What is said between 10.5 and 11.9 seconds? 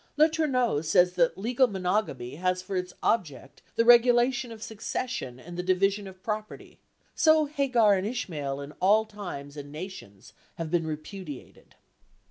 have been repudiated.